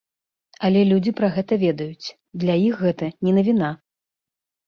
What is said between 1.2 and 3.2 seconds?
гэта ведаюць, для іх гэта